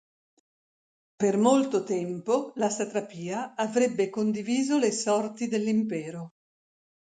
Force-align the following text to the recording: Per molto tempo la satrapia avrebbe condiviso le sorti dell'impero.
Per 1.17 1.37
molto 1.37 1.83
tempo 1.83 2.53
la 2.55 2.71
satrapia 2.71 3.53
avrebbe 3.53 4.09
condiviso 4.09 4.79
le 4.79 4.91
sorti 4.91 5.47
dell'impero. 5.47 6.31